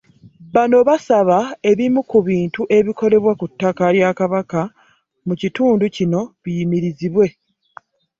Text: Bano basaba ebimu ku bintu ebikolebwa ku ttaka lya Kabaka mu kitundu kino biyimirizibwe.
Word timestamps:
Bano 0.53 0.77
basaba 0.89 1.37
ebimu 1.71 2.01
ku 2.09 2.19
bintu 2.29 2.61
ebikolebwa 2.77 3.33
ku 3.39 3.45
ttaka 3.51 3.85
lya 3.95 4.09
Kabaka 4.19 4.61
mu 5.27 5.33
kitundu 5.41 5.85
kino 5.95 6.19
biyimirizibwe. 6.43 7.27